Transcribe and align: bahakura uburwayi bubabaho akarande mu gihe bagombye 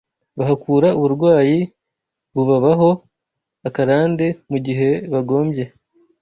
bahakura 0.37 0.87
uburwayi 0.97 1.59
bubabaho 2.35 2.89
akarande 3.67 4.25
mu 4.49 4.57
gihe 4.65 4.89
bagombye 5.11 5.63